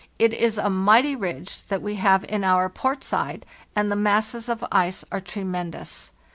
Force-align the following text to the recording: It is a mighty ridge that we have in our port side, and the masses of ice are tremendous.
It 0.17 0.33
is 0.33 0.57
a 0.57 0.67
mighty 0.67 1.15
ridge 1.15 1.61
that 1.65 1.83
we 1.83 1.93
have 1.97 2.23
in 2.27 2.43
our 2.43 2.69
port 2.69 3.03
side, 3.03 3.45
and 3.75 3.91
the 3.91 3.95
masses 3.95 4.49
of 4.49 4.65
ice 4.71 5.05
are 5.11 5.21
tremendous. 5.21 6.09